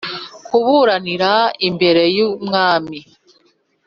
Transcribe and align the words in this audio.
Kuburanira 0.45 1.31
imbere 1.67 2.03
y 2.15 2.19
umwami 2.27 2.97